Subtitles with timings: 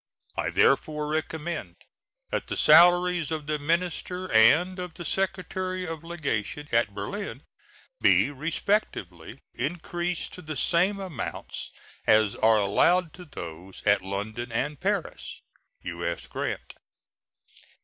[0.35, 1.75] I therefore recommend
[2.31, 7.43] that the salaries of the minister and of the secretary of legation at Berlin
[8.01, 11.69] be respectively increased to the same amounts
[12.07, 15.43] as are allowed to those at London and Paris.
[15.83, 16.25] U.S.
[16.25, 16.73] GRANT.